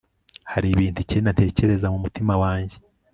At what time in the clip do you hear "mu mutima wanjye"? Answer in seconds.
1.93-2.75